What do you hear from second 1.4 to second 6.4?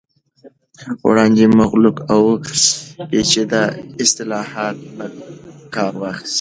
مغلق او پیچیده اصطلاحاتو نه کار واخست